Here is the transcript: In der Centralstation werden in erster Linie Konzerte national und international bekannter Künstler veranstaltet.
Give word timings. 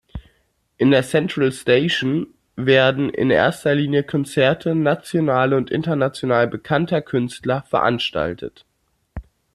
In 0.77 0.89
der 0.89 1.03
Centralstation 1.03 2.25
werden 2.55 3.11
in 3.11 3.29
erster 3.29 3.75
Linie 3.75 4.01
Konzerte 4.03 4.73
national 4.73 5.53
und 5.53 5.69
international 5.69 6.47
bekannter 6.47 7.03
Künstler 7.03 7.61
veranstaltet. 7.69 8.65